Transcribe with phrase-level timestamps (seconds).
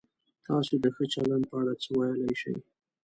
[0.45, 2.55] تاسو د ښه چلند په اړه څه ویلای شئ؟